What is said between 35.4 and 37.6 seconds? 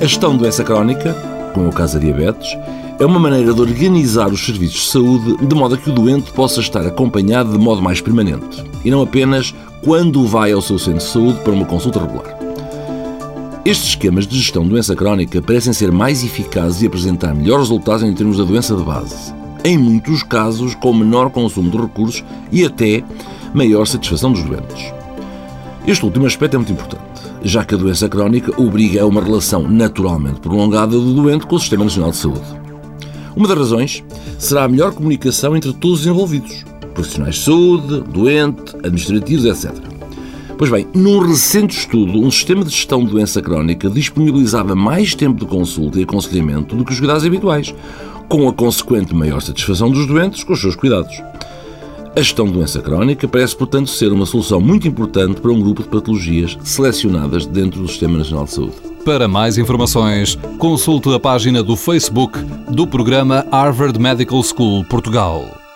entre todos os envolvidos, profissionais de